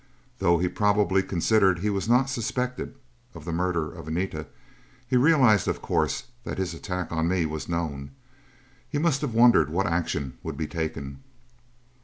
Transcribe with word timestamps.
Though 0.39 0.57
he 0.57 0.67
probably 0.67 1.21
considered 1.21 1.77
he 1.77 1.91
was 1.91 2.09
not 2.09 2.27
suspected 2.27 2.95
of 3.35 3.45
the 3.45 3.51
murder 3.51 3.91
of 3.93 4.07
Anita, 4.07 4.47
he 5.07 5.15
realized, 5.15 5.67
of 5.67 5.83
course, 5.83 6.23
that 6.43 6.57
his 6.57 6.73
attack 6.73 7.11
on 7.11 7.27
me 7.27 7.45
was 7.45 7.69
known. 7.69 8.09
He 8.89 8.97
must 8.97 9.21
have 9.21 9.35
wondered 9.35 9.69
what 9.69 9.85
action 9.85 10.39
would 10.41 10.57
be 10.57 10.65
taken. 10.65 11.21